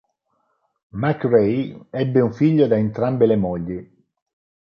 MacRae 0.95 1.77
ebbe 1.91 2.21
un 2.21 2.33
figlio 2.33 2.65
da 2.65 2.75
entrambe 2.77 3.27
le 3.27 3.35
mogli. 3.35 3.79